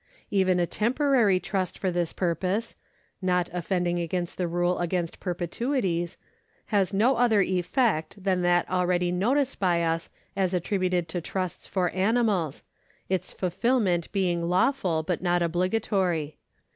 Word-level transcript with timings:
^ 0.01 0.03
Even 0.31 0.59
a 0.59 0.65
temporary 0.65 1.39
trust 1.39 1.77
for 1.77 1.91
this 1.91 2.11
purpose 2.11 2.75
(not 3.21 3.51
offending 3.53 3.99
against 3.99 4.35
the 4.35 4.47
rule 4.47 4.79
against 4.79 5.19
perpetuities) 5.19 6.17
has 6.73 6.91
no 6.91 7.17
other 7.17 7.39
effect 7.41 8.23
than 8.23 8.41
that 8.41 8.67
already 8.67 9.11
noticed 9.11 9.59
by 9.59 9.83
us 9.83 10.09
as 10.35 10.55
attributed 10.55 11.07
to 11.07 11.21
trusts 11.21 11.67
for 11.67 11.91
animals, 11.91 12.63
its 13.09 13.31
fulfilment 13.31 14.11
being 14.11 14.41
lawful 14.49 15.03
but 15.03 15.21
not 15.21 15.43
obligatory.' 15.43 16.39